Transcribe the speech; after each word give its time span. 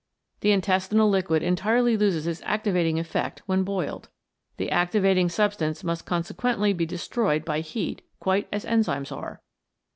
The 0.39 0.51
intestinal 0.51 1.09
liquid 1.11 1.43
entirely 1.43 1.95
loses 1.95 2.25
its 2.25 2.41
activating 2.43 2.97
effect 2.97 3.43
when 3.45 3.63
boiled. 3.63 4.09
The 4.57 4.71
activating 4.71 5.29
substance 5.29 5.83
must 5.83 6.07
consequently 6.07 6.73
be 6.73 6.87
destroyed 6.87 7.45
by 7.45 7.59
heat 7.59 8.01
quite 8.19 8.47
as 8.51 8.65
enzymes 8.65 9.15
are. 9.15 9.43